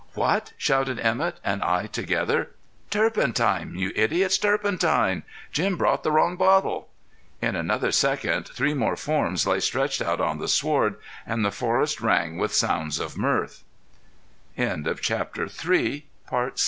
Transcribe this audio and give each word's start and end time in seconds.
"What?" 0.15 0.53
shouted 0.57 0.97
Emett 0.99 1.39
and 1.43 1.61
I 1.61 1.85
together. 1.85 2.49
"Turpentine, 2.89 3.75
you 3.77 3.91
idiots! 3.95 4.39
Turpentine! 4.39 5.21
Jim 5.51 5.77
brought 5.77 6.01
the 6.01 6.11
wrong 6.11 6.37
bottle!" 6.37 6.89
In 7.39 7.55
another 7.55 7.91
second 7.91 8.47
three 8.47 8.73
more 8.73 8.95
forms 8.95 9.45
lay 9.45 9.59
stretched 9.59 10.01
out 10.01 10.19
on 10.19 10.39
the 10.39 10.47
sward, 10.47 10.95
and 11.23 11.45
the 11.45 11.51
forest 11.51 12.01
rang 12.01 12.39
with 12.39 12.51
sound 12.51 12.99